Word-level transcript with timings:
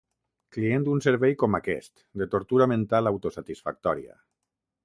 Client 0.55 0.87
d'un 0.87 1.03
servei 1.07 1.35
com 1.43 1.59
aquest 1.59 2.03
de 2.21 2.29
tortura 2.33 2.69
mental 2.75 3.11
autosatisfactòria. 3.15 4.19